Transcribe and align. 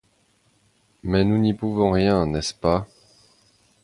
Mais 1.03 1.23
nous 1.23 1.37
n’y 1.37 1.53
pouvons 1.53 1.91
rien, 1.91 2.25
n’est-ce 2.25 2.55
pas 2.55 2.87